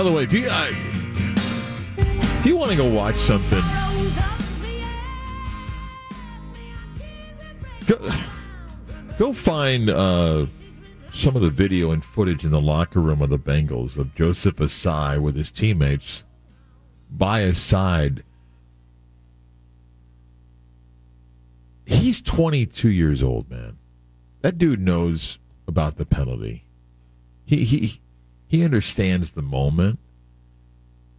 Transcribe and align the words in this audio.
By 0.00 0.04
the 0.04 0.12
way, 0.12 0.22
if 0.22 0.32
you 0.32 0.46
uh, 0.48 0.70
if 2.38 2.46
you 2.46 2.56
want 2.56 2.70
to 2.70 2.76
go 2.78 2.88
watch 2.88 3.16
something, 3.16 3.60
go, 7.86 8.10
go 9.18 9.34
find 9.34 9.90
uh, 9.90 10.46
some 11.10 11.36
of 11.36 11.42
the 11.42 11.50
video 11.50 11.90
and 11.90 12.02
footage 12.02 12.46
in 12.46 12.50
the 12.50 12.62
locker 12.62 12.98
room 12.98 13.20
of 13.20 13.28
the 13.28 13.38
Bengals 13.38 13.98
of 13.98 14.14
Joseph 14.14 14.56
Ossai 14.56 15.20
with 15.20 15.36
his 15.36 15.50
teammates 15.50 16.24
by 17.10 17.42
his 17.42 17.58
side. 17.58 18.22
He's 21.84 22.22
22 22.22 22.88
years 22.88 23.22
old, 23.22 23.50
man. 23.50 23.76
That 24.40 24.56
dude 24.56 24.80
knows 24.80 25.38
about 25.68 25.96
the 25.96 26.06
penalty. 26.06 26.64
He 27.44 27.64
he 27.64 28.00
he 28.50 28.64
understands 28.64 29.30
the 29.30 29.42
moment. 29.42 30.00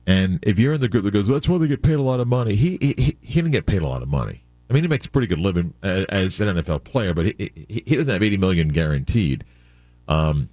And 0.06 0.40
if 0.42 0.60
you're 0.60 0.74
in 0.74 0.82
the 0.82 0.90
group 0.90 1.06
that 1.06 1.12
goes, 1.12 1.28
well, 1.28 1.36
that's 1.36 1.48
why 1.48 1.58
they 1.60 1.68
get 1.70 1.82
paid 1.82 1.94
a 1.94 2.02
lot 2.02 2.20
of 2.20 2.28
money. 2.28 2.56
He, 2.56 2.78
he 2.82 3.18
he 3.22 3.36
didn't 3.36 3.52
get 3.52 3.66
paid 3.66 3.82
a 3.82 3.88
lot 3.88 4.02
of 4.02 4.10
money. 4.10 4.44
I 4.70 4.74
mean, 4.74 4.84
he 4.84 4.90
makes 4.90 5.06
a 5.06 5.10
pretty 5.10 5.28
good 5.28 5.40
living 5.40 5.74
as, 5.82 6.42
an 6.42 6.58
NFL 6.58 6.84
player, 6.84 7.14
but 7.14 7.28
he, 7.28 7.52
he, 7.56 7.84
he 7.86 7.96
doesn't 7.96 8.12
have 8.12 8.22
80 8.22 8.36
million 8.36 8.68
guaranteed. 8.68 9.46
Um, 10.10 10.50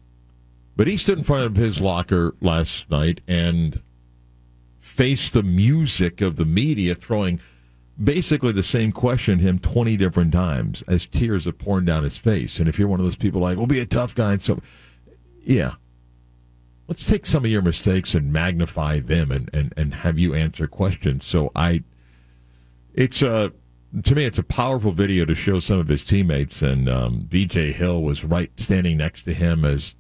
but 0.77 0.87
he 0.87 0.97
stood 0.97 1.19
in 1.19 1.25
front 1.25 1.47
of 1.47 1.57
his 1.57 1.81
locker 1.81 2.37
last 2.41 2.89
night 2.89 3.23
and 3.27 3.81
faced 4.79 5.33
the 5.33 5.43
music 5.43 6.21
of 6.21 6.37
the 6.37 6.45
media 6.45 6.95
throwing 6.95 7.41
basically 8.03 8.53
the 8.53 8.63
same 8.63 8.93
question 8.93 9.41
him 9.41 9.59
20 9.59 9.97
different 9.97 10.33
times 10.33 10.85
as 10.87 11.07
tears 11.07 11.45
are 11.49 11.53
pouring 11.53 11.87
down 11.87 12.05
his 12.05 12.19
face. 12.19 12.61
And 12.61 12.69
if 12.69 12.79
you're 12.79 12.87
one 12.87 13.01
of 13.01 13.07
those 13.07 13.17
people 13.17 13.41
like, 13.41 13.57
we'll 13.57 13.67
be 13.67 13.81
a 13.81 13.87
tough 13.87 14.15
guy. 14.15 14.35
And 14.35 14.43
so, 14.43 14.61
yeah. 15.43 15.73
Let's 16.89 17.07
take 17.07 17.27
some 17.27 17.45
of 17.45 17.51
your 17.51 17.63
mistakes 17.63 18.15
and 18.15 18.33
magnify 18.33 19.01
them 19.01 19.31
and, 19.31 19.51
and, 19.53 19.75
and 19.77 19.95
have 19.95 20.19
you 20.19 20.35
answer 20.35 20.67
questions. 20.67 21.25
So 21.25 21.53
I, 21.55 21.85
it's 22.95 23.21
a, 23.21 23.53
to 24.03 24.15
me, 24.15 24.25
it's 24.25 24.39
a 24.39 24.43
powerful 24.43 24.93
video 24.93 25.27
to 25.27 25.35
show 25.35 25.61
some 25.61 25.79
of 25.79 25.89
his 25.89 26.03
teammates. 26.03 26.63
And 26.63 26.89
um, 26.89 27.27
BJ 27.29 27.73
Hill 27.73 28.03
was 28.03 28.25
right 28.25 28.51
standing 28.59 28.97
next 28.97 29.23
to 29.25 29.35
him 29.35 29.65
as 29.65 29.97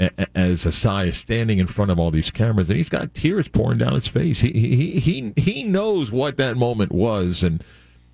as 0.00 0.64
Ossai 0.64 1.08
is 1.08 1.16
standing 1.16 1.58
in 1.58 1.66
front 1.66 1.90
of 1.90 1.98
all 1.98 2.12
these 2.12 2.30
cameras, 2.30 2.70
and 2.70 2.76
he's 2.76 2.88
got 2.88 3.14
tears 3.14 3.48
pouring 3.48 3.78
down 3.78 3.94
his 3.94 4.06
face. 4.06 4.38
He 4.38 4.52
he 4.52 5.00
he 5.00 5.32
he 5.36 5.64
knows 5.64 6.12
what 6.12 6.36
that 6.36 6.56
moment 6.56 6.92
was, 6.92 7.42
and 7.42 7.64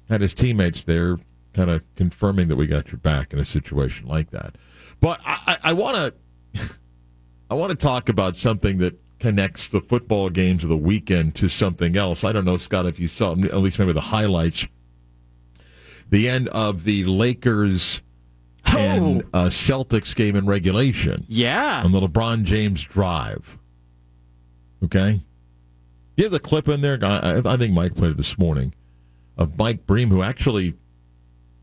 had 0.08 0.22
his 0.22 0.32
teammates 0.32 0.84
there, 0.84 1.19
kind 1.52 1.70
of 1.70 1.82
confirming 1.94 2.48
that 2.48 2.56
we 2.56 2.66
got 2.66 2.88
your 2.88 2.98
back 2.98 3.32
in 3.34 3.38
a 3.38 3.44
situation 3.44 4.06
like 4.06 4.30
that. 4.30 4.56
But 5.00 5.20
I 5.27 5.75
want 5.75 5.97
to 5.97 6.70
I 7.55 7.56
want 7.56 7.70
to 7.70 7.77
talk 7.77 8.08
about 8.08 8.34
something 8.34 8.78
that 8.78 8.98
connects 9.20 9.69
the 9.69 9.80
football 9.80 10.28
games 10.28 10.64
of 10.64 10.70
the 10.70 10.77
weekend 10.77 11.36
to 11.36 11.48
something 11.48 11.97
else. 11.97 12.24
I 12.24 12.33
don't 12.33 12.44
know, 12.44 12.56
Scott, 12.56 12.84
if 12.84 12.98
you 12.98 13.06
saw 13.06 13.30
at 13.30 13.58
least 13.58 13.78
maybe 13.78 13.92
the 13.92 14.00
highlights. 14.00 14.66
The 16.10 16.28
end 16.28 16.48
of 16.48 16.82
the 16.82 17.05
Lakers 17.05 18.02
and 18.77 19.22
Oh. 19.32 19.38
uh, 19.44 19.47
Celtics 19.50 20.16
game 20.16 20.34
in 20.34 20.47
regulation 20.47 21.27
Yeah. 21.28 21.82
on 21.84 21.92
the 21.92 22.00
LeBron 22.00 22.42
James 22.42 22.82
drive. 22.82 23.56
Okay? 24.82 25.20
You 26.16 26.25
have 26.25 26.32
the 26.32 26.41
clip 26.41 26.66
in 26.66 26.80
there? 26.80 26.98
I, 27.05 27.41
I 27.44 27.56
think 27.56 27.72
Mike 27.72 27.94
played 27.94 28.10
it 28.10 28.16
this 28.16 28.36
morning 28.36 28.75
of 29.38 29.56
Mike 29.56 29.87
Breen, 29.87 30.09
who 30.09 30.22
actually 30.25 30.75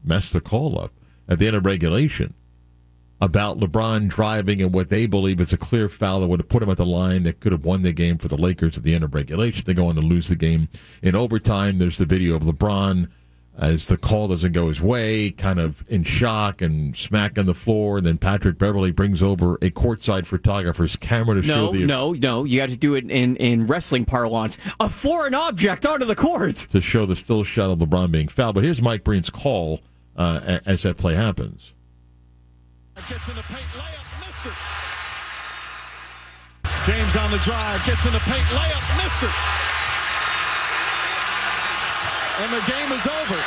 messed 0.05 0.31
the 0.31 0.39
call 0.39 0.79
up 0.79 0.93
at 1.27 1.37
the 1.37 1.47
end 1.47 1.57
of 1.57 1.65
regulation 1.65 2.33
about 3.21 3.59
LeBron 3.59 4.07
driving 4.09 4.61
and 4.61 4.73
what 4.73 4.89
they 4.89 5.05
believe 5.05 5.39
is 5.39 5.53
a 5.53 5.57
clear 5.57 5.87
foul 5.87 6.19
that 6.21 6.27
would 6.27 6.39
have 6.39 6.49
put 6.49 6.63
him 6.63 6.69
at 6.69 6.77
the 6.77 6.85
line 6.85 7.23
that 7.23 7.39
could 7.39 7.51
have 7.51 7.63
won 7.63 7.83
the 7.83 7.93
game 7.93 8.17
for 8.17 8.27
the 8.27 8.35
Lakers 8.37 8.77
at 8.77 8.83
the 8.83 8.95
end 8.95 9.03
of 9.03 9.13
regulation. 9.13 9.63
They 9.65 9.75
go 9.75 9.87
on 9.87 9.95
to 9.95 10.01
lose 10.01 10.27
the 10.27 10.35
game 10.35 10.69
in 11.03 11.15
overtime. 11.15 11.77
There's 11.77 11.99
the 11.99 12.05
video 12.05 12.35
of 12.35 12.41
LeBron 12.41 13.09
as 13.57 13.89
the 13.89 13.97
call 13.97 14.29
doesn't 14.29 14.53
go 14.53 14.69
his 14.69 14.81
way, 14.81 15.29
kind 15.29 15.59
of 15.59 15.83
in 15.87 16.03
shock 16.03 16.61
and 16.61 16.95
smacking 16.95 17.45
the 17.45 17.53
floor. 17.53 17.97
And 17.97 18.05
then 18.07 18.17
Patrick 18.17 18.57
Beverley 18.57 18.91
brings 18.91 19.21
over 19.21 19.55
a 19.55 19.69
courtside 19.69 20.25
photographer's 20.25 20.95
camera 20.95 21.39
to 21.39 21.45
No, 21.47 21.67
show 21.67 21.71
the 21.73 21.85
no, 21.85 22.13
no. 22.13 22.43
You 22.43 22.59
got 22.59 22.69
to 22.69 22.77
do 22.77 22.95
it 22.95 23.11
in, 23.11 23.35
in 23.35 23.67
wrestling 23.67 24.05
parlance. 24.05 24.57
A 24.79 24.89
foreign 24.89 25.35
object 25.35 25.85
onto 25.85 26.05
the 26.05 26.15
court. 26.15 26.55
to 26.71 26.81
show 26.81 27.05
the 27.05 27.15
still 27.15 27.43
shot 27.43 27.69
of 27.69 27.77
LeBron 27.79 28.09
being 28.11 28.29
fouled. 28.29 28.55
But 28.55 28.63
here's 28.63 28.81
Mike 28.81 29.03
Breen's 29.03 29.29
call 29.29 29.81
uh, 30.17 30.59
as 30.65 30.81
that 30.83 30.97
play 30.97 31.13
happens. 31.13 31.73
Gets 33.09 33.27
in 33.27 33.35
the 33.35 33.43
paint, 33.43 33.67
layup, 33.75 34.07
missed 34.23 34.45
it. 34.45 34.57
James 36.85 37.15
on 37.15 37.29
the 37.31 37.41
drive, 37.43 37.83
gets 37.85 38.05
in 38.05 38.13
the 38.13 38.23
paint, 38.23 38.45
layup, 38.55 38.85
missed 38.97 39.21
it. 39.21 39.35
And 42.41 42.49
the 42.55 42.63
game 42.65 42.89
is 42.95 43.05
over. 43.05 43.39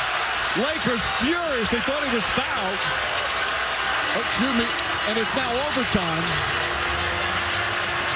Lakers 0.62 1.02
furious. 1.18 1.66
They 1.66 1.82
thought 1.82 1.98
he 2.06 2.14
was 2.14 2.22
fouled. 2.38 2.80
Oh, 4.14 4.22
excuse 4.22 4.54
me. 4.54 4.68
And 5.10 5.18
it's 5.18 5.34
now 5.34 5.50
overtime. 5.50 6.24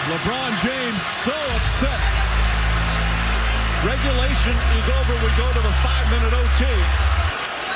LeBron 0.07 0.53
James 0.63 1.03
so 1.27 1.35
upset. 1.35 1.99
Regulation 3.83 4.55
is 4.79 4.87
over. 4.87 5.13
We 5.19 5.31
go 5.35 5.51
to 5.51 5.63
the 5.67 5.75
five-minute 5.83 6.31
OT. 6.31 6.63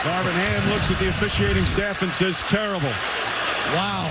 Darvin 0.06 0.34
Ham 0.46 0.62
looks 0.70 0.90
at 0.90 0.98
the 0.98 1.08
officiating 1.10 1.64
staff 1.64 2.02
and 2.02 2.12
says, 2.14 2.42
terrible. 2.46 2.92
Wow. 3.74 4.10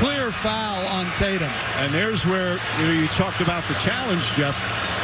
Clear 0.00 0.30
foul 0.30 0.86
on 0.86 1.06
Tatum. 1.16 1.50
And 1.78 1.92
there's 1.92 2.24
where 2.24 2.58
you, 2.78 2.86
know, 2.86 2.92
you 2.92 3.08
talked 3.08 3.40
about 3.40 3.66
the 3.68 3.74
challenge, 3.74 4.24
Jeff, 4.32 4.56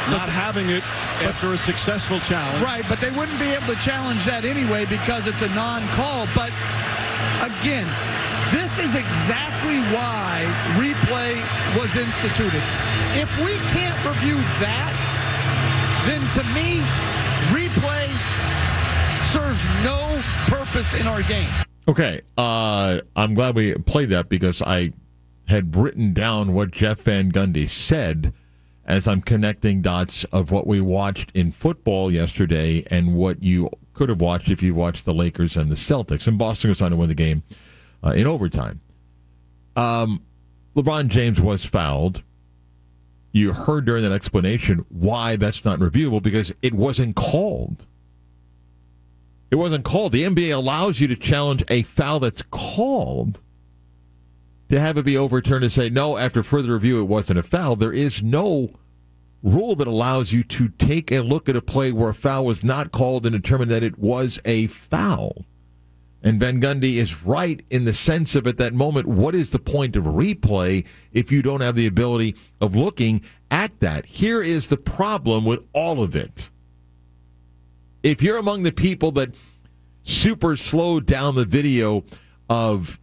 not 0.09 0.29
having 0.29 0.69
it 0.69 0.83
after 1.21 1.53
a 1.53 1.57
successful 1.57 2.19
challenge. 2.21 2.63
Right, 2.63 2.85
but 2.87 2.99
they 2.99 3.11
wouldn't 3.11 3.39
be 3.39 3.51
able 3.51 3.67
to 3.67 3.79
challenge 3.81 4.25
that 4.25 4.45
anyway 4.45 4.85
because 4.85 5.27
it's 5.27 5.41
a 5.41 5.49
non-call. 5.49 6.27
But 6.33 6.51
again, 7.43 7.87
this 8.51 8.79
is 8.79 8.95
exactly 8.95 9.79
why 9.91 10.47
replay 10.79 11.35
was 11.75 11.91
instituted. 11.95 12.63
If 13.19 13.29
we 13.43 13.59
can't 13.75 13.97
review 14.07 14.39
that, 14.63 14.95
then 16.07 16.23
to 16.39 16.43
me, 16.55 16.79
replay 17.51 18.07
serves 19.33 19.59
no 19.83 20.21
purpose 20.47 20.93
in 20.93 21.07
our 21.07 21.21
game. 21.23 21.66
Okay, 21.87 22.21
uh, 22.37 22.99
I'm 23.15 23.33
glad 23.33 23.55
we 23.55 23.73
played 23.75 24.09
that 24.09 24.27
because 24.27 24.61
I 24.61 24.91
had 25.47 25.73
written 25.75 26.11
down 26.11 26.53
what 26.53 26.71
Jeff 26.71 26.99
Van 27.01 27.31
Gundy 27.31 27.69
said 27.69 28.33
as 28.85 29.07
I'm 29.07 29.21
connecting 29.21 29.81
dots 29.81 30.25
of 30.25 30.51
what 30.51 30.67
we 30.67 30.81
watched 30.81 31.31
in 31.33 31.51
football 31.51 32.11
yesterday 32.11 32.85
and 32.91 33.15
what 33.15 33.41
you 33.41 33.69
could 33.93 34.09
have 34.09 34.19
watched 34.19 34.49
if 34.49 34.61
you 34.61 34.73
watched 34.73 35.05
the 35.05 35.13
Lakers 35.13 35.55
and 35.55 35.71
the 35.71 35.75
Celtics. 35.75 36.27
And 36.27 36.37
Boston 36.37 36.69
was 36.69 36.81
on 36.81 36.91
to 36.91 36.97
win 36.97 37.07
the 37.07 37.15
game 37.15 37.43
uh, 38.03 38.09
in 38.09 38.27
overtime. 38.27 38.81
Um, 39.77 40.23
LeBron 40.75 41.07
James 41.07 41.39
was 41.39 41.63
fouled. 41.63 42.21
You 43.31 43.53
heard 43.53 43.85
during 43.85 44.03
that 44.03 44.11
explanation 44.11 44.85
why 44.89 45.37
that's 45.37 45.63
not 45.63 45.79
reviewable 45.79 46.21
because 46.21 46.53
it 46.61 46.73
wasn't 46.73 47.15
called. 47.15 47.85
It 49.49 49.55
wasn't 49.55 49.85
called. 49.85 50.11
The 50.11 50.23
NBA 50.23 50.53
allows 50.53 50.99
you 50.99 51.07
to 51.07 51.15
challenge 51.15 51.63
a 51.69 51.83
foul 51.83 52.19
that's 52.19 52.41
called 52.41 53.39
to 54.69 54.79
have 54.79 54.97
it 54.97 55.05
be 55.05 55.17
overturned 55.17 55.63
and 55.63 55.71
say, 55.71 55.89
no, 55.89 56.17
after 56.17 56.43
further 56.43 56.73
review, 56.73 56.99
it 56.99 57.05
wasn't 57.05 57.39
a 57.39 57.43
foul. 57.43 57.75
There 57.75 57.93
is 57.93 58.21
no 58.21 58.71
rule 59.41 59.75
that 59.75 59.87
allows 59.87 60.33
you 60.33 60.43
to 60.43 60.67
take 60.69 61.11
a 61.11 61.21
look 61.21 61.47
at 61.47 61.55
a 61.55 61.61
play 61.61 61.91
where 61.91 62.09
a 62.09 62.13
foul 62.13 62.45
was 62.45 62.63
not 62.63 62.91
called 62.91 63.25
and 63.25 63.33
determine 63.33 63.69
that 63.69 63.83
it 63.83 63.97
was 63.97 64.39
a 64.43 64.67
foul. 64.67 65.45
And 66.21 66.39
Van 66.39 66.59
Gundy 66.59 66.95
is 66.95 67.23
right 67.23 67.63
in 67.69 67.85
the 67.85 67.93
sense 67.93 68.35
of 68.35 68.47
at 68.47 68.57
that 68.57 68.73
moment, 68.73 69.07
what 69.07 69.35
is 69.35 69.51
the 69.51 69.59
point 69.59 69.95
of 69.95 70.03
replay 70.03 70.85
if 71.13 71.31
you 71.31 71.41
don't 71.41 71.61
have 71.61 71.75
the 71.75 71.87
ability 71.87 72.35
of 72.59 72.75
looking 72.75 73.21
at 73.49 73.79
that? 73.79 74.05
Here 74.05 74.41
is 74.41 74.67
the 74.67 74.77
problem 74.77 75.45
with 75.45 75.65
all 75.73 76.03
of 76.03 76.15
it 76.15 76.49
if 78.11 78.21
you're 78.21 78.37
among 78.37 78.63
the 78.63 78.71
people 78.71 79.11
that 79.11 79.35
super 80.03 80.55
slowed 80.55 81.05
down 81.05 81.35
the 81.35 81.45
video 81.45 82.05
of 82.49 82.99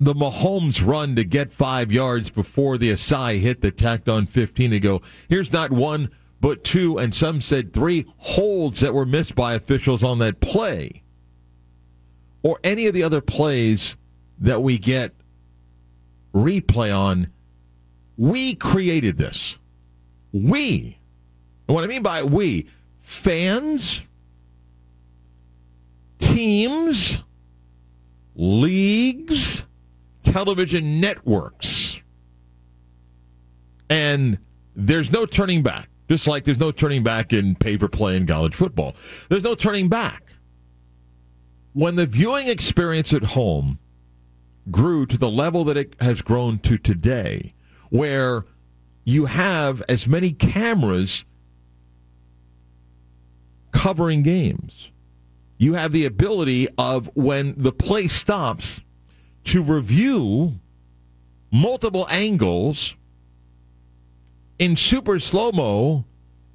the 0.00 0.14
Mahomes 0.14 0.84
run 0.84 1.14
to 1.16 1.24
get 1.24 1.52
five 1.52 1.92
yards 1.92 2.30
before 2.30 2.78
the 2.78 2.90
Ossai 2.90 3.38
hit 3.38 3.60
the 3.60 3.70
tacked 3.70 4.08
on 4.08 4.26
15 4.26 4.70
to 4.70 4.80
go, 4.80 5.02
here's 5.28 5.52
not 5.52 5.70
one, 5.70 6.10
but 6.40 6.64
two, 6.64 6.98
and 6.98 7.14
some 7.14 7.40
said 7.40 7.72
three 7.74 8.06
holds 8.16 8.80
that 8.80 8.94
were 8.94 9.06
missed 9.06 9.34
by 9.34 9.52
officials 9.52 10.02
on 10.02 10.18
that 10.20 10.40
play. 10.40 11.02
Or 12.42 12.58
any 12.64 12.86
of 12.86 12.94
the 12.94 13.02
other 13.02 13.20
plays 13.20 13.94
that 14.38 14.62
we 14.62 14.78
get 14.78 15.14
replay 16.34 16.96
on. 16.96 17.28
We 18.16 18.54
created 18.54 19.18
this. 19.18 19.58
We. 20.32 20.98
And 21.68 21.74
what 21.74 21.84
I 21.84 21.86
mean 21.86 22.02
by 22.02 22.22
we, 22.22 22.68
fans, 23.00 24.00
teams, 26.24 27.18
leagues, 28.34 29.66
television 30.22 31.00
networks. 31.00 32.00
And 33.90 34.38
there's 34.74 35.12
no 35.12 35.26
turning 35.26 35.62
back. 35.62 35.88
Just 36.08 36.26
like 36.26 36.44
there's 36.44 36.60
no 36.60 36.70
turning 36.70 37.02
back 37.02 37.32
in 37.32 37.54
pay 37.54 37.76
for 37.76 37.88
play 37.88 38.16
in 38.16 38.26
college 38.26 38.54
football. 38.54 38.94
There's 39.28 39.44
no 39.44 39.54
turning 39.54 39.88
back. 39.88 40.22
When 41.72 41.96
the 41.96 42.06
viewing 42.06 42.48
experience 42.48 43.12
at 43.12 43.22
home 43.22 43.78
grew 44.70 45.06
to 45.06 45.18
the 45.18 45.30
level 45.30 45.64
that 45.64 45.76
it 45.76 45.96
has 46.00 46.22
grown 46.22 46.58
to 46.60 46.78
today, 46.78 47.54
where 47.90 48.44
you 49.04 49.26
have 49.26 49.82
as 49.88 50.08
many 50.08 50.32
cameras 50.32 51.24
covering 53.72 54.22
games, 54.22 54.90
you 55.58 55.74
have 55.74 55.92
the 55.92 56.04
ability 56.04 56.68
of 56.76 57.10
when 57.14 57.54
the 57.56 57.72
play 57.72 58.08
stops 58.08 58.80
to 59.44 59.62
review 59.62 60.54
multiple 61.50 62.06
angles 62.10 62.94
in 64.58 64.76
super 64.76 65.18
slow 65.18 65.52
mo 65.52 66.04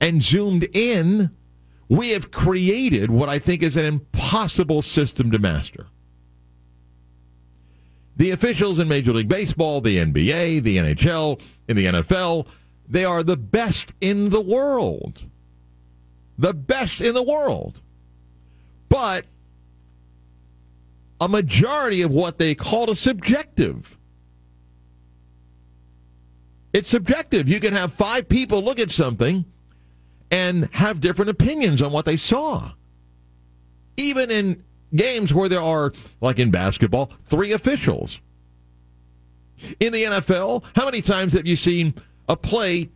and 0.01 0.21
zoomed 0.21 0.67
in, 0.73 1.31
we 1.87 2.11
have 2.11 2.31
created 2.31 3.09
what 3.09 3.29
I 3.29 3.39
think 3.39 3.63
is 3.63 3.77
an 3.77 3.85
impossible 3.85 4.81
system 4.81 5.31
to 5.31 5.39
master. 5.39 5.87
The 8.15 8.31
officials 8.31 8.79
in 8.79 8.87
Major 8.87 9.13
League 9.13 9.29
Baseball, 9.29 9.81
the 9.81 9.97
NBA, 9.97 10.61
the 10.61 10.77
NHL, 10.77 11.41
and 11.67 11.77
the 11.77 11.85
NFL, 11.85 12.47
they 12.87 13.05
are 13.05 13.23
the 13.23 13.37
best 13.37 13.93
in 14.01 14.29
the 14.29 14.41
world. 14.41 15.23
The 16.37 16.53
best 16.53 17.01
in 17.01 17.13
the 17.13 17.23
world. 17.23 17.79
But 18.89 19.25
a 21.21 21.29
majority 21.29 22.01
of 22.01 22.11
what 22.11 22.37
they 22.37 22.55
call 22.55 22.89
a 22.89 22.95
subjective. 22.95 23.97
It's 26.73 26.89
subjective. 26.89 27.49
You 27.49 27.59
can 27.59 27.73
have 27.73 27.93
five 27.93 28.29
people 28.29 28.61
look 28.61 28.79
at 28.79 28.91
something 28.91 29.45
and 30.31 30.69
have 30.73 31.01
different 31.01 31.29
opinions 31.29 31.81
on 31.81 31.91
what 31.91 32.05
they 32.05 32.17
saw. 32.17 32.71
Even 33.97 34.29
in 34.31 34.63
games 34.95 35.33
where 35.33 35.49
there 35.49 35.61
are, 35.61 35.91
like 36.21 36.39
in 36.39 36.51
basketball, 36.51 37.11
three 37.25 37.51
officials. 37.51 38.19
In 39.79 39.91
the 39.91 40.03
NFL, 40.03 40.63
how 40.75 40.85
many 40.85 41.01
times 41.01 41.33
have 41.33 41.45
you 41.47 41.55
seen 41.55 41.93
a 42.29 42.37
play 42.37 42.89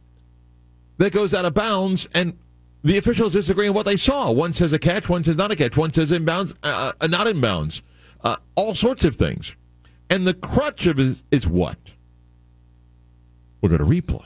that 0.98 1.12
goes 1.12 1.34
out 1.34 1.46
of 1.46 1.54
bounds 1.54 2.08
and 2.14 2.38
the 2.84 2.98
officials 2.98 3.34
disagree 3.34 3.68
on 3.68 3.74
what 3.74 3.86
they 3.86 3.96
saw? 3.96 4.30
One 4.32 4.52
says 4.54 4.74
a 4.74 4.80
catch, 4.80 5.08
one 5.08 5.24
says 5.24 5.38
not 5.38 5.52
a 5.52 5.56
catch, 5.56 5.78
one 5.78 5.94
says 5.94 6.12
inbounds, 6.12 6.54
uh, 6.64 6.92
uh, 7.00 7.08
not 7.08 7.28
inbounds, 7.28 7.82
uh, 8.24 8.36
all 8.56 8.76
sorts 8.76 9.06
of 9.06 9.16
things. 9.16 9.56
And 10.10 10.28
the 10.28 10.34
crutch 10.34 10.86
of 10.86 11.00
it 11.00 11.24
is, 11.32 11.48
what? 11.48 11.78
We'll 13.62 13.72
go 13.72 13.78
to 13.78 13.86
replay. 13.86 14.26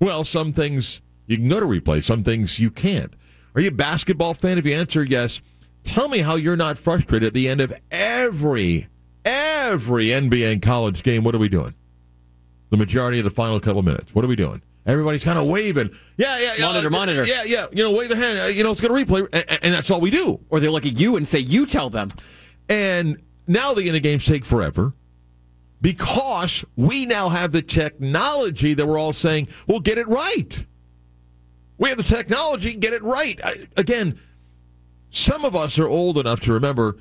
Well, 0.00 0.24
some 0.24 0.52
things 0.52 1.00
you 1.26 1.36
can 1.36 1.48
go 1.48 1.60
to 1.60 1.66
replay, 1.66 2.02
some 2.02 2.24
things 2.24 2.58
you 2.58 2.70
can't. 2.70 3.14
Are 3.54 3.60
you 3.60 3.68
a 3.68 3.72
basketball 3.72 4.34
fan? 4.34 4.58
If 4.58 4.66
you 4.66 4.74
answer 4.74 5.04
yes, 5.04 5.40
tell 5.84 6.08
me 6.08 6.18
how 6.18 6.34
you're 6.34 6.56
not 6.56 6.78
frustrated 6.78 7.28
at 7.28 7.34
the 7.34 7.48
end 7.48 7.60
of 7.60 7.72
every, 7.90 8.88
every 9.24 10.06
NBA 10.06 10.52
and 10.52 10.60
college 10.60 11.02
game. 11.04 11.22
What 11.22 11.34
are 11.34 11.38
we 11.38 11.48
doing? 11.48 11.74
The 12.70 12.76
majority 12.76 13.18
of 13.18 13.24
the 13.24 13.30
final 13.30 13.60
couple 13.60 13.82
minutes. 13.82 14.12
What 14.14 14.24
are 14.24 14.28
we 14.28 14.36
doing? 14.36 14.60
Everybody's 14.86 15.24
kind 15.24 15.38
of 15.38 15.48
waving. 15.48 15.90
Yeah, 16.16 16.38
yeah, 16.38 16.52
yeah. 16.58 16.64
Monitor, 16.64 16.86
uh, 16.86 16.90
monitor. 16.90 17.26
Yeah, 17.26 17.42
yeah. 17.44 17.66
You 17.72 17.82
know, 17.82 17.92
wave 17.92 18.08
the 18.08 18.16
hand. 18.16 18.54
You 18.54 18.62
know, 18.62 18.70
it's 18.70 18.80
going 18.80 19.06
to 19.06 19.12
replay. 19.12 19.28
And, 19.32 19.64
and 19.64 19.74
that's 19.74 19.90
all 19.90 20.00
we 20.00 20.10
do. 20.10 20.40
Or 20.48 20.60
they 20.60 20.68
look 20.68 20.86
at 20.86 20.98
you 20.98 21.16
and 21.16 21.26
say, 21.26 21.40
you 21.40 21.66
tell 21.66 21.90
them. 21.90 22.08
And 22.68 23.20
now 23.48 23.74
the 23.74 23.86
end 23.86 23.96
of 23.96 24.02
games 24.02 24.24
take 24.24 24.44
forever 24.44 24.92
because 25.80 26.64
we 26.76 27.04
now 27.04 27.28
have 27.28 27.52
the 27.52 27.62
technology 27.62 28.74
that 28.74 28.86
we're 28.86 28.98
all 28.98 29.12
saying, 29.12 29.48
well, 29.66 29.80
get 29.80 29.98
it 29.98 30.06
right. 30.06 30.64
We 31.78 31.88
have 31.88 31.98
the 31.98 32.04
technology, 32.04 32.74
get 32.76 32.92
it 32.92 33.02
right. 33.02 33.38
I, 33.44 33.66
again, 33.76 34.18
some 35.10 35.44
of 35.44 35.54
us 35.54 35.78
are 35.78 35.88
old 35.88 36.16
enough 36.16 36.40
to 36.42 36.52
remember 36.52 36.96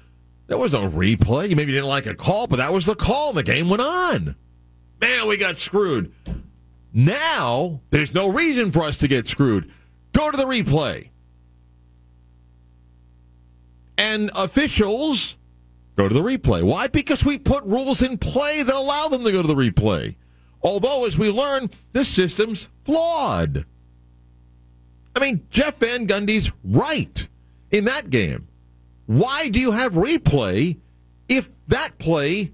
there 0.48 0.58
was 0.58 0.74
no 0.74 0.90
replay. 0.90 1.50
You 1.50 1.56
maybe 1.56 1.72
didn't 1.72 1.88
like 1.88 2.06
a 2.06 2.16
call, 2.16 2.48
but 2.48 2.58
that 2.58 2.72
was 2.72 2.86
the 2.86 2.96
call, 2.96 3.30
and 3.30 3.38
the 3.38 3.44
game 3.44 3.70
went 3.70 3.82
on. 3.82 4.36
Man, 5.02 5.28
we 5.28 5.38
got 5.38 5.58
screwed. 5.58 6.14
Now, 6.98 7.82
there's 7.90 8.14
no 8.14 8.30
reason 8.30 8.72
for 8.72 8.84
us 8.84 8.98
to 9.00 9.10
get 9.10 9.28
screwed. 9.28 9.70
Go 10.14 10.32
to 10.32 10.38
the 10.38 10.46
replay. 10.46 11.10
And 13.98 14.32
officials 14.34 15.36
go 15.98 16.08
to 16.08 16.14
the 16.14 16.22
replay. 16.22 16.64
Why? 16.64 16.88
Because 16.88 17.26
we 17.26 17.38
put 17.38 17.66
rules 17.66 18.02
in 18.02 18.18
play 18.18 18.64
that 18.64 18.74
allow 18.74 19.10
them 19.10 19.26
to 19.26 19.32
go 19.34 19.42
to 19.42 19.48
the 19.48 19.56
replay. 19.56 20.16
Although, 20.64 21.06
as 21.06 21.18
we 21.18 21.30
learn, 21.30 21.70
this 21.92 22.08
system's 22.08 22.70
flawed. 22.86 23.66
I 25.14 25.20
mean, 25.20 25.46
Jeff 25.50 25.76
Van 25.80 26.08
Gundy's 26.08 26.50
right 26.64 27.28
in 27.72 27.84
that 27.86 28.10
game. 28.10 28.48
Why 29.06 29.50
do 29.50 29.60
you 29.60 29.72
have 29.72 29.94
replay 29.96 30.78
if 31.28 31.50
that 31.68 31.98
play 31.98 32.54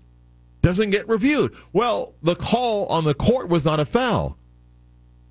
doesn't 0.61 0.91
get 0.91 1.07
reviewed? 1.07 1.55
Well, 1.73 2.15
the 2.21 2.35
call 2.35 2.85
on 2.87 3.03
the 3.03 3.13
court 3.13 3.49
was 3.49 3.65
not 3.65 3.79
a 3.79 3.85
foul. 3.85 4.37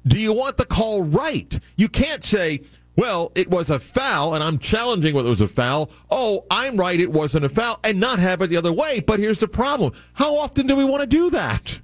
Do 0.06 0.18
you 0.18 0.32
want 0.32 0.56
the 0.56 0.66
call 0.66 1.02
right? 1.02 1.58
You 1.76 1.88
can't 1.88 2.24
say, 2.24 2.62
well, 2.96 3.32
it 3.34 3.48
was 3.48 3.70
a 3.70 3.78
foul, 3.78 4.34
and 4.34 4.42
I'm 4.42 4.58
challenging 4.58 5.14
whether 5.14 5.28
it 5.28 5.30
was 5.30 5.40
a 5.40 5.48
foul. 5.48 5.90
Oh, 6.10 6.46
I'm 6.50 6.76
right, 6.76 6.98
it 6.98 7.12
wasn't 7.12 7.44
a 7.44 7.48
foul, 7.48 7.78
and 7.84 8.00
not 8.00 8.18
have 8.18 8.42
it 8.42 8.48
the 8.48 8.56
other 8.56 8.72
way. 8.72 9.00
But 9.00 9.20
here's 9.20 9.40
the 9.40 9.48
problem. 9.48 9.92
How 10.14 10.36
often 10.36 10.66
do 10.66 10.76
we 10.76 10.84
want 10.84 11.02
to 11.02 11.06
do 11.06 11.30
that? 11.30 11.80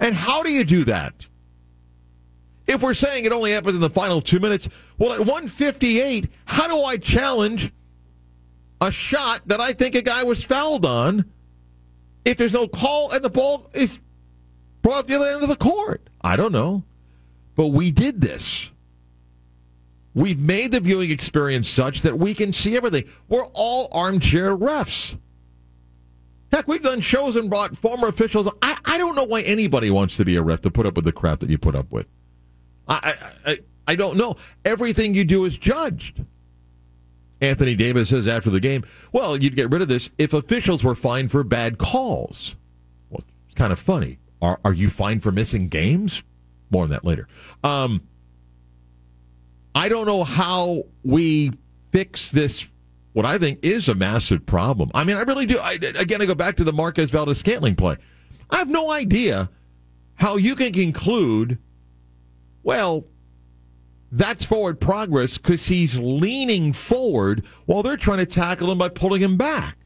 And 0.00 0.14
how 0.14 0.42
do 0.42 0.50
you 0.50 0.64
do 0.64 0.84
that? 0.84 1.26
If 2.66 2.82
we're 2.82 2.94
saying 2.94 3.24
it 3.24 3.32
only 3.32 3.52
happens 3.52 3.74
in 3.74 3.80
the 3.80 3.90
final 3.90 4.20
two 4.20 4.40
minutes, 4.40 4.68
well, 4.98 5.12
at 5.12 5.20
158, 5.20 6.28
how 6.44 6.68
do 6.68 6.82
I 6.82 6.96
challenge 6.96 7.72
a 8.80 8.90
shot 8.90 9.42
that 9.46 9.60
I 9.60 9.72
think 9.72 9.94
a 9.94 10.02
guy 10.02 10.22
was 10.22 10.42
fouled 10.42 10.86
on 10.86 11.24
if 12.24 12.36
there's 12.36 12.52
no 12.52 12.68
call 12.68 13.12
and 13.12 13.24
the 13.24 13.30
ball 13.30 13.68
is 13.74 13.98
brought 14.82 15.00
up 15.00 15.06
the 15.06 15.16
other 15.16 15.30
end 15.30 15.42
of 15.42 15.48
the 15.48 15.56
court? 15.56 16.08
I 16.22 16.36
don't 16.36 16.52
know. 16.52 16.84
But 17.54 17.68
we 17.68 17.90
did 17.90 18.20
this. 18.20 18.70
We've 20.14 20.38
made 20.38 20.72
the 20.72 20.80
viewing 20.80 21.10
experience 21.10 21.68
such 21.68 22.02
that 22.02 22.18
we 22.18 22.34
can 22.34 22.52
see 22.52 22.76
everything. 22.76 23.04
We're 23.28 23.46
all 23.54 23.88
armchair 23.92 24.56
refs. 24.56 25.16
Heck, 26.52 26.68
we've 26.68 26.82
done 26.82 27.00
shows 27.00 27.34
and 27.34 27.48
brought 27.48 27.76
former 27.78 28.08
officials. 28.08 28.46
I, 28.60 28.76
I 28.84 28.98
don't 28.98 29.16
know 29.16 29.24
why 29.24 29.40
anybody 29.42 29.90
wants 29.90 30.16
to 30.18 30.24
be 30.24 30.36
a 30.36 30.42
ref 30.42 30.60
to 30.62 30.70
put 30.70 30.84
up 30.84 30.96
with 30.96 31.06
the 31.06 31.12
crap 31.12 31.40
that 31.40 31.48
you 31.48 31.56
put 31.56 31.74
up 31.74 31.90
with. 31.90 32.06
I, 32.86 33.14
I, 33.46 33.58
I 33.88 33.94
don't 33.94 34.18
know. 34.18 34.36
Everything 34.64 35.14
you 35.14 35.24
do 35.24 35.46
is 35.46 35.56
judged. 35.56 36.22
Anthony 37.42 37.74
Davis 37.74 38.08
says 38.10 38.28
after 38.28 38.50
the 38.50 38.60
game, 38.60 38.84
well, 39.10 39.36
you'd 39.36 39.56
get 39.56 39.70
rid 39.70 39.82
of 39.82 39.88
this 39.88 40.10
if 40.16 40.32
officials 40.32 40.84
were 40.84 40.94
fined 40.94 41.30
for 41.30 41.42
bad 41.42 41.76
calls. 41.76 42.54
Well, 43.10 43.22
it's 43.46 43.54
kind 43.54 43.72
of 43.72 43.78
funny. 43.78 44.18
Are, 44.40 44.60
are 44.64 44.72
you 44.72 44.88
fined 44.88 45.22
for 45.22 45.32
missing 45.32 45.68
games? 45.68 46.22
More 46.70 46.84
on 46.84 46.90
that 46.90 47.04
later. 47.04 47.26
Um, 47.62 48.02
I 49.74 49.88
don't 49.88 50.06
know 50.06 50.24
how 50.24 50.84
we 51.02 51.50
fix 51.90 52.30
this. 52.30 52.68
What 53.12 53.26
I 53.26 53.36
think 53.36 53.58
is 53.62 53.88
a 53.90 53.94
massive 53.94 54.46
problem. 54.46 54.90
I 54.94 55.04
mean, 55.04 55.16
I 55.16 55.22
really 55.22 55.44
do. 55.44 55.58
I, 55.60 55.74
again, 55.98 56.22
I 56.22 56.26
go 56.26 56.34
back 56.34 56.56
to 56.56 56.64
the 56.64 56.72
Marquez 56.72 57.10
Valdes 57.10 57.38
Scantling 57.38 57.76
play. 57.76 57.96
I 58.50 58.56
have 58.56 58.70
no 58.70 58.90
idea 58.90 59.50
how 60.14 60.36
you 60.36 60.54
can 60.56 60.72
conclude, 60.72 61.58
well, 62.62 63.04
that's 64.12 64.44
forward 64.44 64.78
progress 64.78 65.38
because 65.38 65.66
he's 65.66 65.98
leaning 65.98 66.74
forward 66.74 67.44
while 67.64 67.82
they're 67.82 67.96
trying 67.96 68.18
to 68.18 68.26
tackle 68.26 68.70
him 68.70 68.76
by 68.76 68.90
pulling 68.90 69.22
him 69.22 69.38
back. 69.38 69.78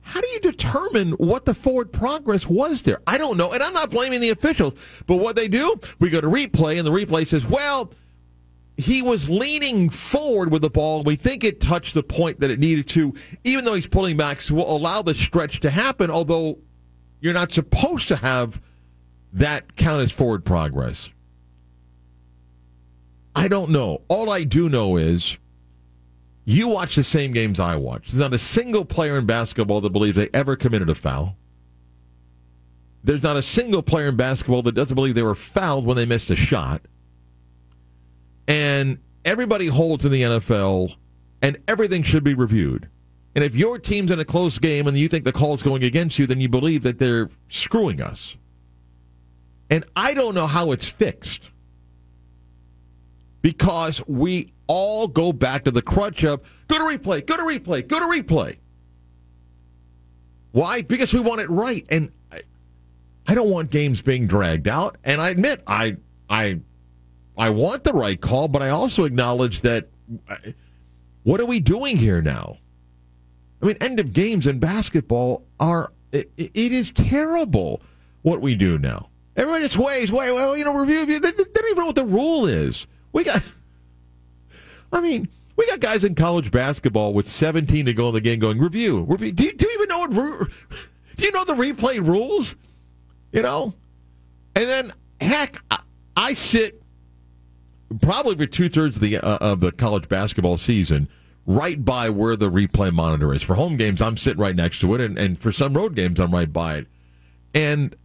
How 0.00 0.20
do 0.20 0.26
you 0.28 0.40
determine 0.40 1.12
what 1.12 1.44
the 1.44 1.54
forward 1.54 1.92
progress 1.92 2.48
was 2.48 2.82
there? 2.82 2.98
I 3.06 3.18
don't 3.18 3.36
know. 3.36 3.52
And 3.52 3.62
I'm 3.62 3.72
not 3.72 3.90
blaming 3.90 4.20
the 4.20 4.30
officials, 4.30 4.74
but 5.06 5.16
what 5.16 5.36
they 5.36 5.46
do, 5.46 5.78
we 6.00 6.10
go 6.10 6.20
to 6.20 6.26
replay, 6.26 6.76
and 6.76 6.84
the 6.84 6.90
replay 6.90 7.24
says, 7.24 7.46
well, 7.46 7.92
he 8.76 9.00
was 9.00 9.30
leaning 9.30 9.90
forward 9.90 10.50
with 10.50 10.62
the 10.62 10.70
ball. 10.70 11.04
We 11.04 11.14
think 11.14 11.44
it 11.44 11.60
touched 11.60 11.94
the 11.94 12.02
point 12.02 12.40
that 12.40 12.50
it 12.50 12.58
needed 12.58 12.88
to, 12.88 13.14
even 13.44 13.64
though 13.64 13.74
he's 13.74 13.86
pulling 13.86 14.16
back. 14.16 14.40
So 14.40 14.56
we'll 14.56 14.76
allow 14.76 15.02
the 15.02 15.14
stretch 15.14 15.60
to 15.60 15.70
happen, 15.70 16.10
although 16.10 16.58
you're 17.20 17.32
not 17.32 17.52
supposed 17.52 18.08
to 18.08 18.16
have 18.16 18.60
that 19.32 19.76
count 19.76 20.02
as 20.02 20.10
forward 20.10 20.44
progress. 20.44 21.10
I 23.34 23.48
don't 23.48 23.70
know. 23.70 24.02
All 24.08 24.30
I 24.30 24.44
do 24.44 24.68
know 24.68 24.96
is 24.96 25.38
you 26.44 26.68
watch 26.68 26.96
the 26.96 27.04
same 27.04 27.32
games 27.32 27.60
I 27.60 27.76
watch. 27.76 28.08
There's 28.08 28.20
not 28.20 28.34
a 28.34 28.38
single 28.38 28.84
player 28.84 29.16
in 29.16 29.26
basketball 29.26 29.80
that 29.80 29.90
believes 29.90 30.16
they 30.16 30.28
ever 30.34 30.56
committed 30.56 30.90
a 30.90 30.94
foul. 30.94 31.36
There's 33.04 33.22
not 33.22 33.36
a 33.36 33.42
single 33.42 33.82
player 33.82 34.08
in 34.08 34.16
basketball 34.16 34.62
that 34.62 34.72
doesn't 34.72 34.94
believe 34.94 35.14
they 35.14 35.22
were 35.22 35.34
fouled 35.34 35.86
when 35.86 35.96
they 35.96 36.06
missed 36.06 36.30
a 36.30 36.36
shot. 36.36 36.82
And 38.46 38.98
everybody 39.24 39.66
holds 39.66 40.04
in 40.04 40.12
the 40.12 40.22
NFL, 40.22 40.94
and 41.40 41.58
everything 41.66 42.02
should 42.02 42.24
be 42.24 42.34
reviewed. 42.34 42.88
And 43.34 43.44
if 43.44 43.56
your 43.56 43.78
team's 43.78 44.10
in 44.10 44.20
a 44.20 44.24
close 44.24 44.58
game 44.58 44.86
and 44.86 44.96
you 44.96 45.08
think 45.08 45.24
the 45.24 45.32
call 45.32 45.54
is 45.54 45.62
going 45.62 45.82
against 45.82 46.18
you, 46.18 46.26
then 46.26 46.40
you 46.40 46.48
believe 46.48 46.82
that 46.82 46.98
they're 46.98 47.30
screwing 47.48 48.00
us. 48.00 48.36
And 49.70 49.84
I 49.96 50.12
don't 50.12 50.34
know 50.34 50.46
how 50.46 50.70
it's 50.72 50.86
fixed. 50.86 51.50
Because 53.42 54.00
we 54.06 54.52
all 54.68 55.08
go 55.08 55.32
back 55.32 55.64
to 55.64 55.70
the 55.70 55.82
crutch 55.82 56.24
of 56.24 56.40
go 56.68 56.78
to 56.78 56.98
replay, 56.98 57.26
go 57.26 57.36
to 57.36 57.42
replay, 57.42 57.86
go 57.86 57.98
to 57.98 58.06
replay. 58.06 58.56
Why? 60.52 60.82
Because 60.82 61.12
we 61.12 61.20
want 61.20 61.40
it 61.40 61.50
right, 61.50 61.84
and 61.90 62.12
I, 62.30 62.40
I 63.26 63.34
don't 63.34 63.50
want 63.50 63.70
games 63.70 64.00
being 64.00 64.26
dragged 64.26 64.68
out. 64.68 64.96
And 65.04 65.20
I 65.20 65.30
admit, 65.30 65.62
I 65.66 65.96
I 66.30 66.60
I 67.36 67.50
want 67.50 67.84
the 67.84 67.92
right 67.92 68.20
call, 68.20 68.48
but 68.48 68.62
I 68.62 68.68
also 68.70 69.04
acknowledge 69.04 69.62
that 69.62 69.88
uh, 70.28 70.36
what 71.24 71.40
are 71.40 71.46
we 71.46 71.60
doing 71.60 71.96
here 71.96 72.22
now? 72.22 72.58
I 73.62 73.66
mean, 73.66 73.76
end 73.80 74.00
of 74.00 74.12
games 74.12 74.46
in 74.46 74.58
basketball 74.58 75.44
are 75.58 75.92
it, 76.12 76.30
it 76.36 76.72
is 76.72 76.90
terrible 76.90 77.80
what 78.22 78.40
we 78.40 78.54
do 78.54 78.78
now. 78.78 79.08
Everybody 79.36 79.64
just 79.64 79.78
ways, 79.78 80.12
wait, 80.12 80.30
well, 80.32 80.56
you 80.56 80.64
know, 80.64 80.74
review. 80.74 81.06
They, 81.06 81.18
they 81.18 81.30
don't 81.30 81.70
even 81.70 81.78
know 81.78 81.86
what 81.86 81.96
the 81.96 82.04
rule 82.04 82.46
is. 82.46 82.86
We 83.12 83.24
got, 83.24 83.42
I 84.92 85.00
mean, 85.00 85.28
we 85.56 85.66
got 85.66 85.80
guys 85.80 86.04
in 86.04 86.14
college 86.14 86.50
basketball 86.50 87.12
with 87.12 87.28
17 87.28 87.86
to 87.86 87.94
go 87.94 88.08
in 88.08 88.14
the 88.14 88.20
game 88.20 88.38
going 88.38 88.58
review, 88.58 89.02
review. 89.02 89.32
Do 89.32 89.44
you, 89.44 89.52
do 89.52 89.66
you 89.66 89.74
even 89.74 89.88
know 89.88 90.06
what? 90.06 90.50
Do 91.16 91.24
you 91.26 91.32
know 91.32 91.44
the 91.44 91.54
replay 91.54 92.04
rules? 92.04 92.54
You 93.32 93.42
know, 93.42 93.74
and 94.54 94.64
then 94.64 94.92
heck, 95.20 95.58
I, 95.70 95.78
I 96.16 96.34
sit 96.34 96.82
probably 98.00 98.34
for 98.36 98.46
two 98.46 98.68
thirds 98.68 98.96
of 98.96 99.02
the 99.02 99.18
uh, 99.18 99.38
of 99.40 99.60
the 99.60 99.72
college 99.72 100.08
basketball 100.08 100.56
season 100.58 101.08
right 101.46 101.84
by 101.84 102.08
where 102.08 102.36
the 102.36 102.50
replay 102.50 102.92
monitor 102.92 103.32
is. 103.34 103.42
For 103.42 103.54
home 103.54 103.76
games, 103.76 104.00
I'm 104.00 104.16
sitting 104.16 104.40
right 104.40 104.54
next 104.54 104.80
to 104.80 104.94
it, 104.94 105.00
and, 105.00 105.18
and 105.18 105.40
for 105.40 105.52
some 105.52 105.74
road 105.74 105.94
games, 105.94 106.20
I'm 106.20 106.32
right 106.32 106.52
by 106.52 106.76
it. 106.76 106.86
And 107.54 107.96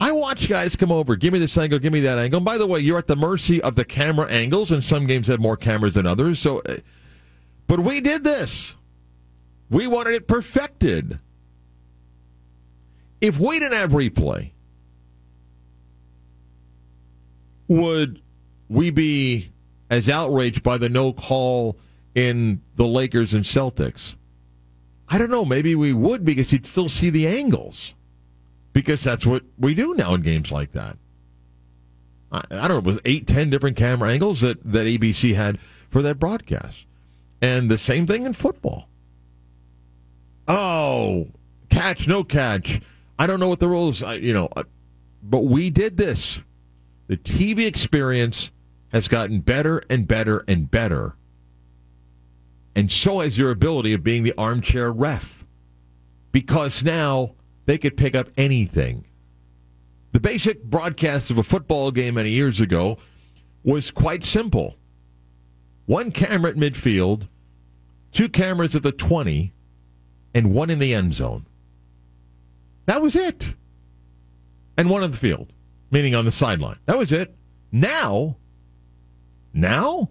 I 0.00 0.12
watch 0.12 0.48
guys 0.48 0.76
come 0.76 0.90
over, 0.90 1.16
give 1.16 1.32
me 1.32 1.38
this 1.38 1.56
angle, 1.56 1.78
give 1.78 1.92
me 1.92 2.00
that 2.00 2.18
angle. 2.18 2.38
And 2.38 2.44
by 2.44 2.58
the 2.58 2.66
way, 2.66 2.80
you're 2.80 2.98
at 2.98 3.06
the 3.06 3.16
mercy 3.16 3.62
of 3.62 3.76
the 3.76 3.84
camera 3.84 4.28
angles, 4.28 4.70
and 4.70 4.82
some 4.82 5.06
games 5.06 5.28
have 5.28 5.40
more 5.40 5.56
cameras 5.56 5.94
than 5.94 6.06
others. 6.06 6.38
So, 6.38 6.60
uh, 6.68 6.76
but 7.66 7.80
we 7.80 8.00
did 8.00 8.24
this. 8.24 8.74
We 9.70 9.86
wanted 9.86 10.14
it 10.14 10.28
perfected. 10.28 11.18
If 13.20 13.38
we 13.38 13.58
didn't 13.58 13.78
have 13.78 13.92
replay, 13.92 14.50
would 17.68 18.20
we 18.68 18.90
be 18.90 19.50
as 19.88 20.08
outraged 20.10 20.62
by 20.62 20.76
the 20.76 20.88
no 20.88 21.12
call 21.12 21.78
in 22.14 22.60
the 22.76 22.86
Lakers 22.86 23.32
and 23.32 23.44
Celtics? 23.44 24.16
I 25.08 25.18
don't 25.18 25.30
know. 25.30 25.44
Maybe 25.44 25.74
we 25.74 25.92
would 25.92 26.24
because 26.24 26.52
you'd 26.52 26.66
still 26.66 26.88
see 26.88 27.10
the 27.10 27.26
angles 27.26 27.94
because 28.74 29.02
that's 29.02 29.24
what 29.24 29.44
we 29.58 29.72
do 29.72 29.94
now 29.94 30.12
in 30.12 30.20
games 30.20 30.52
like 30.52 30.72
that. 30.72 30.98
I, 32.30 32.42
I 32.50 32.68
don't 32.68 32.84
know. 32.84 32.90
It 32.90 32.94
was 32.94 33.00
eight, 33.06 33.26
ten 33.26 33.48
different 33.48 33.78
camera 33.78 34.10
angles 34.10 34.42
that, 34.42 34.62
that 34.64 34.86
ABC 34.86 35.34
had 35.34 35.58
for 35.88 36.02
that 36.02 36.18
broadcast. 36.18 36.84
And 37.40 37.70
the 37.70 37.78
same 37.78 38.06
thing 38.06 38.26
in 38.26 38.34
football. 38.34 38.88
Oh, 40.46 41.28
catch, 41.70 42.06
no 42.06 42.24
catch. 42.24 42.82
I 43.18 43.26
don't 43.26 43.40
know 43.40 43.48
what 43.48 43.60
the 43.60 43.68
rules, 43.68 44.02
you 44.02 44.34
know, 44.34 44.48
uh, 44.56 44.64
but 45.22 45.44
we 45.44 45.70
did 45.70 45.96
this. 45.96 46.40
The 47.06 47.16
TV 47.16 47.66
experience 47.66 48.50
has 48.92 49.08
gotten 49.08 49.40
better 49.40 49.80
and 49.88 50.06
better 50.06 50.44
and 50.48 50.70
better. 50.70 51.16
And 52.74 52.90
so 52.90 53.20
has 53.20 53.38
your 53.38 53.50
ability 53.50 53.92
of 53.92 54.02
being 54.02 54.24
the 54.24 54.34
armchair 54.36 54.90
ref. 54.90 55.44
Because 56.32 56.82
now 56.82 57.34
they 57.66 57.78
could 57.78 57.96
pick 57.96 58.14
up 58.14 58.28
anything. 58.36 59.06
The 60.12 60.20
basic 60.20 60.62
broadcast 60.64 61.30
of 61.30 61.38
a 61.38 61.42
football 61.42 61.90
game 61.90 62.14
many 62.14 62.30
years 62.30 62.60
ago 62.60 62.98
was 63.62 63.90
quite 63.90 64.22
simple 64.22 64.76
one 65.86 66.10
camera 66.10 66.50
at 66.50 66.56
midfield, 66.56 67.28
two 68.12 68.28
cameras 68.28 68.74
at 68.74 68.82
the 68.82 68.92
20, 68.92 69.52
and 70.34 70.54
one 70.54 70.70
in 70.70 70.78
the 70.78 70.94
end 70.94 71.14
zone. 71.14 71.46
That 72.86 73.02
was 73.02 73.14
it. 73.14 73.54
And 74.76 74.88
one 74.88 75.02
on 75.02 75.10
the 75.10 75.16
field, 75.16 75.52
meaning 75.90 76.14
on 76.14 76.24
the 76.24 76.32
sideline. 76.32 76.78
That 76.86 76.98
was 76.98 77.12
it. 77.12 77.34
Now, 77.70 78.36
now, 79.52 80.08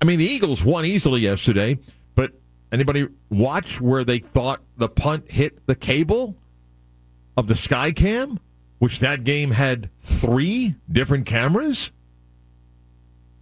I 0.00 0.04
mean, 0.04 0.18
the 0.18 0.26
Eagles 0.26 0.64
won 0.64 0.84
easily 0.84 1.20
yesterday, 1.20 1.78
but 2.14 2.32
anybody 2.72 3.08
watch 3.30 3.80
where 3.80 4.04
they 4.04 4.18
thought 4.18 4.60
the 4.76 4.88
punt 4.88 5.30
hit 5.30 5.66
the 5.66 5.74
cable 5.74 6.36
of 7.36 7.46
the 7.46 7.54
Skycam, 7.54 8.38
which 8.78 9.00
that 9.00 9.24
game 9.24 9.50
had 9.50 9.90
three 9.98 10.74
different 10.90 11.26
cameras? 11.26 11.90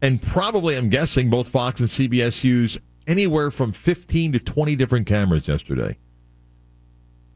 And 0.01 0.23
probably, 0.23 0.77
I'm 0.77 0.89
guessing, 0.89 1.31
both 1.31 1.49
Fox 1.49 1.81
and 1.81 1.89
CBS 1.89 2.45
used 2.45 2.79
anywhere 3.07 3.51
from 3.51 3.73
15 3.73 4.33
to 4.33 4.39
20 4.39 4.77
different 4.77 5.07
cameras 5.07 5.49
yesterday. 5.49 5.97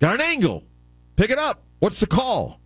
Got 0.01 0.17
an 0.17 0.21
angle. 0.21 0.65
Pick 1.17 1.31
it 1.31 1.39
up. 1.39 1.63
What's 1.81 2.01
the 2.01 2.07
call? 2.07 2.61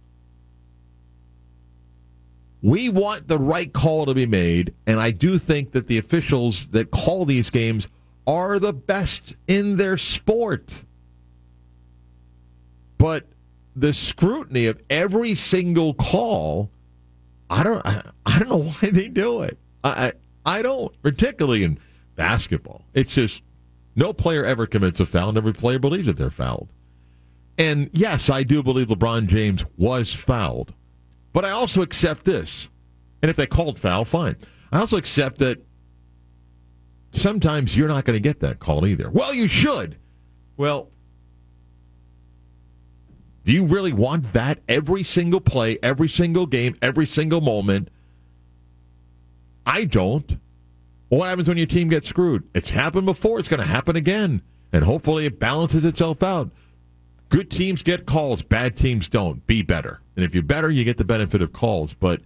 We 2.63 2.89
want 2.89 3.29
the 3.29 3.39
right 3.39 3.73
call 3.73 4.07
to 4.07 4.15
be 4.15 4.27
made, 4.27 4.75
and 4.87 4.99
I 4.99 5.11
do 5.11 5.39
think 5.39 5.73
that 5.73 5.87
the 5.87 5.99
officials 5.99 6.69
that 6.69 6.91
call 6.91 7.25
these 7.25 7.49
games 7.49 7.87
are 8.27 8.59
the 8.59 8.73
best 8.73 9.35
in 9.47 9.77
their 9.77 9.97
sport. 9.97 10.71
But 12.99 13.27
the 13.77 13.93
scrutiny 13.93 14.67
of 14.67 14.81
every 14.89 15.35
single 15.35 15.95
call, 15.95 16.71
I 17.51 17.63
don't, 17.63 17.87
I, 17.87 18.39
don't 18.39 18.49
know 18.49 18.63
why 18.81 18.91
they 18.91 19.09
do 19.09 19.43
it. 19.43 19.59
I, 19.85 20.13
I, 20.47 20.59
I 20.59 20.63
don't, 20.63 21.01
particularly 21.03 21.63
in 21.63 21.79
basketball. 22.17 22.85
It's 22.95 23.13
just 23.13 23.43
no 23.95 24.13
player 24.13 24.45
ever 24.45 24.67
commits 24.67 24.99
a 24.99 25.07
foul, 25.07 25.29
and 25.29 25.39
every 25.39 25.53
player 25.53 25.79
believes 25.79 26.07
that 26.07 26.17
they're 26.17 26.31
fouled. 26.31 26.73
And 27.59 27.91
yes, 27.93 28.29
I 28.31 28.43
do 28.43 28.63
believe 28.63 28.89
LeBron 28.89 29.29
James 29.29 29.65
was 29.77 30.13
fouled. 30.13 30.75
But 31.33 31.45
I 31.45 31.51
also 31.51 31.83
accept 31.83 32.25
this. 32.25 32.69
And 33.23 33.31
if 33.31 33.37
they 33.37 33.47
called 33.47 33.79
foul, 33.79 34.05
fine. 34.05 34.37
I 34.73 34.81
also 34.81 34.97
accept 34.97 35.39
that 35.39 35.63
sometimes 37.11 37.77
you're 37.77 37.89
not 37.89 38.05
going 38.05 38.17
to 38.17 38.23
get 38.23 38.41
that 38.41 38.59
call 38.59 38.87
either. 38.87 39.11
Well, 39.11 39.35
you 39.35 39.49
should. 39.49 39.97
Well, 40.57 40.91
do 43.47 43.53
you 43.53 43.65
really 43.65 43.93
want 43.93 44.33
that 44.33 44.59
every 44.69 45.05
single 45.05 45.41
play, 45.41 45.79
every 45.81 46.09
single 46.09 46.47
game, 46.47 46.77
every 46.83 47.07
single 47.07 47.41
moment? 47.41 47.91
I 49.65 49.85
don't. 49.85 50.41
what 51.11 51.29
happens 51.29 51.47
when 51.47 51.57
your 51.57 51.69
team 51.69 51.89
gets 51.89 52.09
screwed? 52.09 52.43
It's 52.55 52.71
happened 52.71 53.07
before. 53.07 53.39
It's 53.39 53.47
going 53.47 53.61
to 53.61 53.67
happen 53.67 53.95
again. 53.95 54.43
And 54.73 54.83
hopefully 54.83 55.27
it 55.27 55.39
balances 55.39 55.85
itself 55.85 56.25
out. 56.25 56.51
Good 57.29 57.49
teams 57.49 57.85
get 57.85 58.05
calls, 58.05 58.43
bad 58.43 58.77
teams 58.77 59.09
don't. 59.09 59.47
Be 59.47 59.63
better. 59.63 60.01
And 60.17 60.25
if 60.25 60.35
you're 60.35 60.43
better, 60.43 60.69
you 60.69 60.83
get 60.83 60.99
the 60.99 61.05
benefit 61.05 61.41
of 61.41 61.53
calls. 61.53 61.95
But 61.95 62.23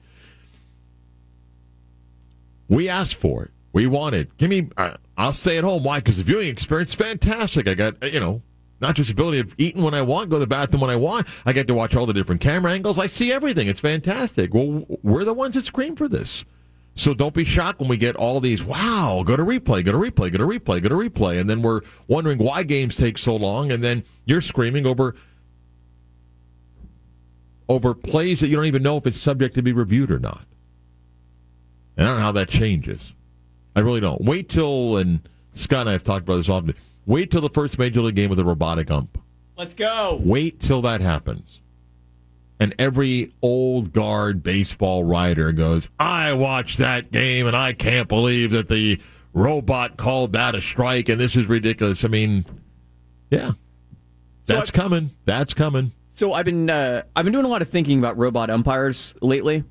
we 2.67 2.89
asked 2.89 3.17
for 3.17 3.45
it. 3.45 3.51
We 3.75 3.87
wanted. 3.87 4.35
Give 4.39 4.49
me. 4.49 4.71
Uh, 4.75 4.95
I'll 5.19 5.35
stay 5.35 5.59
at 5.59 5.65
home. 5.65 5.83
Why? 5.83 5.99
Because 5.99 6.17
the 6.17 6.23
viewing 6.23 6.49
experience 6.49 6.95
fantastic. 6.95 7.69
I 7.69 7.75
got 7.75 8.11
you 8.11 8.21
know 8.21 8.41
not 8.81 8.95
just 8.95 9.11
ability 9.11 9.41
of 9.41 9.55
eating 9.59 9.83
when 9.83 9.95
I 9.95 10.03
want, 10.03 10.31
go 10.31 10.37
to 10.37 10.41
the 10.41 10.47
bathroom 10.47 10.81
when 10.81 10.91
I 10.91 10.97
want. 10.97 11.27
I 11.45 11.53
get 11.53 11.69
to 11.69 11.75
watch 11.75 11.95
all 11.95 12.07
the 12.07 12.13
different 12.13 12.41
camera 12.41 12.73
angles. 12.73 12.99
I 12.99 13.07
see 13.07 13.33
everything. 13.33 13.69
It's 13.69 13.81
fantastic. 13.81 14.55
Well, 14.55 14.85
we're 15.03 15.25
the 15.25 15.35
ones 15.35 15.55
that 15.55 15.65
scream 15.65 15.97
for 15.97 16.09
this. 16.09 16.45
So 16.95 17.15
don't 17.15 17.35
be 17.35 17.45
shocked 17.45 17.81
when 17.81 17.89
we 17.89 17.97
get 17.97 18.17
all 18.17 18.41
these, 18.41 18.63
wow, 18.63 19.23
go 19.25 19.37
to 19.37 19.43
replay, 19.43 19.85
go 19.85 19.93
to 19.93 19.99
replay, 19.99 20.33
go 20.33 20.39
to 20.39 20.45
replay, 20.45 20.83
go 20.83 20.89
to 20.89 20.95
replay. 20.95 21.41
And 21.41 21.49
then 21.49 21.63
we're 21.63 21.81
wondering 22.09 22.39
why 22.39 22.63
games 22.63 22.97
take 22.97 23.17
so 23.17 23.37
long. 23.37 23.71
And 23.71 23.83
then 23.83 24.05
you're 24.25 24.41
screaming 24.41 24.87
over 24.87 25.15
over 27.69 27.95
plays 27.95 28.41
that 28.41 28.49
you 28.49 28.57
don't 28.57 28.65
even 28.65 28.83
know 28.83 28.97
if 28.97 29.07
it's 29.07 29.21
subject 29.21 29.55
to 29.55 29.63
be 29.63 29.73
reviewed 29.73 30.11
or 30.11 30.19
not. 30.19 30.45
And 31.97 32.07
I 32.07 32.11
don't 32.11 32.19
know 32.19 32.25
how 32.25 32.33
that 32.33 32.49
changes. 32.49 33.13
I 33.77 33.81
really 33.81 34.01
don't. 34.01 34.23
Wait 34.23 34.49
till, 34.49 34.97
and 34.97 35.21
Scott 35.53 35.83
and 35.83 35.91
I 35.91 35.93
have 35.93 36.03
talked 36.03 36.25
about 36.25 36.37
this 36.37 36.49
often, 36.49 36.75
wait 37.11 37.31
till 37.31 37.41
the 37.41 37.51
first 37.51 37.79
major 37.79 38.01
league 38.01 38.15
game 38.15 38.31
with 38.31 38.39
a 38.39 38.45
robotic 38.45 38.91
ump. 38.91 39.19
Let's 39.59 39.75
go. 39.75 40.19
Wait 40.23 40.61
till 40.61 40.81
that 40.83 41.01
happens. 41.01 41.61
And 42.59 42.75
every 42.79 43.33
old 43.43 43.93
guard 43.93 44.43
baseball 44.43 45.03
writer 45.05 45.51
goes, 45.53 45.89
I 45.99 46.33
watched 46.35 46.79
that 46.79 47.11
game 47.11 47.47
and 47.47 47.57
I 47.57 47.73
can't 47.73 48.09
believe 48.09 48.53
that 48.53 48.69
the 48.69 49.01
robot 49.33 49.97
called 49.97 50.33
that 50.35 50.55
a 50.55 50.61
strike 50.61 51.09
and 51.09 51.21
this 51.21 51.37
is 51.37 51.47
ridiculous. 51.47 52.05
I 52.05 52.09
mean, 52.09 52.45
yeah. 53.31 53.53
That's 54.47 54.71
so 54.71 54.75
coming. 54.75 55.11
That's 55.25 55.53
coming. 55.53 55.93
So 56.13 56.33
I've 56.33 56.45
been 56.45 56.69
uh, 56.69 57.03
I've 57.17 57.25
been 57.25 57.33
doing 57.33 57.47
a 57.47 57.49
lot 57.49 57.63
of 57.63 57.69
thinking 57.69 57.99
about 57.99 58.19
robot 58.19 58.51
umpires 58.51 59.15
lately. 59.21 59.65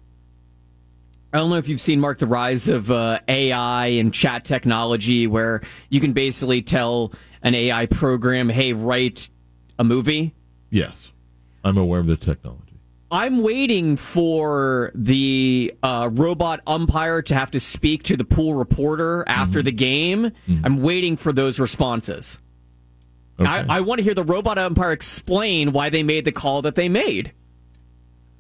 I 1.32 1.38
don't 1.38 1.52
know 1.52 1.58
if 1.58 1.68
you've 1.68 1.82
seen 1.82 2.00
Mark 2.00 2.18
the 2.18 2.26
rise 2.26 2.68
of 2.70 2.90
uh, 2.90 3.20
AI 3.28 3.86
and 3.88 4.12
chat 4.12 4.46
technology, 4.46 5.28
where 5.28 5.62
you 5.90 6.00
can 6.00 6.14
basically 6.14 6.64
tell 6.64 7.12
an 7.42 7.56
AI 7.56 7.86
program, 7.86 8.50
"Hey, 8.50 8.74
write 8.74 9.30
a 9.78 9.84
movie." 9.84 10.34
Yes, 10.70 11.12
I'm 11.64 11.78
aware 11.78 12.00
of 12.00 12.08
the 12.08 12.18
technology. 12.18 12.70
I'm 13.12 13.42
waiting 13.42 13.98
for 13.98 14.92
the 14.94 15.74
uh, 15.82 16.10
robot 16.12 16.62
umpire 16.68 17.24
to 17.24 17.34
have 17.34 17.52
to 17.52 17.60
speak 17.60 18.04
to 18.04 18.16
the 18.16 18.24
pool 18.24 18.54
reporter 18.54 19.24
after 19.28 19.60
mm-hmm. 19.60 19.66
the 19.66 19.72
game. 19.72 20.24
Mm-hmm. 20.48 20.66
I'm 20.66 20.82
waiting 20.82 21.18
for 21.18 21.34
those 21.34 21.60
responses. 21.60 22.38
Okay. 23.40 23.50
I, 23.50 23.78
I 23.78 23.82
want 23.82 24.00
to 24.00 24.04
hear 24.04 24.14
the 24.14 24.24
robot 24.24 24.58
umpire 24.58 24.92
explain 24.92 25.72
why 25.72 25.90
they 25.90 26.04
made 26.04 26.26
the 26.26 26.32
call 26.32 26.62
that 26.64 26.76
they 26.76 26.90
made. 26.90 27.34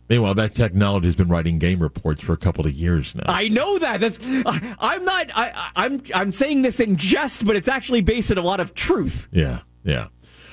Meanwhile, 0.10 0.34
that 0.36 0.56
technology 0.56 1.08
has 1.08 1.16
been 1.16 1.28
writing 1.28 1.60
game 1.60 1.80
reports 1.80 2.22
for 2.22 2.34
a 2.34 2.38
couple 2.38 2.66
of 2.66 2.74
years 2.74 3.13
now. 3.13 3.25
I 3.28 3.48
know 3.48 3.78
that. 3.78 4.01
That's. 4.01 4.20
I'm 4.25 5.06
not. 5.06 5.32
I, 5.36 5.72
I'm. 5.75 6.01
I'm 6.16 6.32
saying 6.32 6.63
this 6.63 6.80
in 6.80 6.96
jest, 6.96 7.46
but 7.46 7.56
it's 7.56 7.68
actually 7.68 8.01
based 8.01 8.32
in 8.32 8.38
a 8.38 8.42
lot 8.42 8.60
of 8.60 8.74
truth. 8.74 9.28
Yeah. 9.32 9.60
Yeah. 9.84 10.08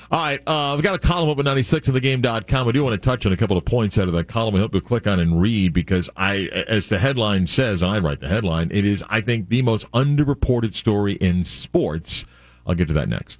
All 0.09 0.19
right, 0.19 0.39
uh, 0.47 0.71
we've 0.75 0.85
got 0.85 0.95
a 0.95 0.99
column 0.99 1.29
up 1.29 1.37
at 1.37 1.43
96thegame.com. 1.43 2.67
I 2.67 2.71
do 2.71 2.81
want 2.81 2.93
to 2.93 3.05
touch 3.05 3.25
on 3.25 3.33
a 3.33 3.37
couple 3.37 3.57
of 3.57 3.65
points 3.65 3.97
out 3.97 4.07
of 4.07 4.13
that 4.13 4.29
column. 4.29 4.55
I 4.55 4.59
hope 4.59 4.73
you'll 4.73 4.79
click 4.79 5.05
on 5.05 5.19
and 5.19 5.41
read 5.41 5.73
because 5.73 6.09
I, 6.15 6.45
as 6.69 6.87
the 6.87 6.97
headline 6.97 7.45
says, 7.45 7.81
and 7.81 7.91
I 7.91 7.99
write 7.99 8.21
the 8.21 8.29
headline, 8.29 8.69
it 8.71 8.85
is, 8.85 9.03
I 9.09 9.19
think, 9.19 9.49
the 9.49 9.61
most 9.63 9.91
underreported 9.91 10.73
story 10.73 11.15
in 11.15 11.43
sports. 11.43 12.23
I'll 12.65 12.73
get 12.73 12.87
to 12.87 12.93
that 12.93 13.09
next. 13.09 13.39